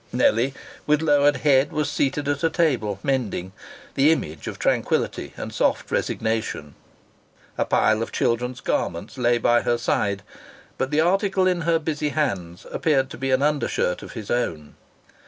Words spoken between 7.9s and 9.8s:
of children's garments lay by her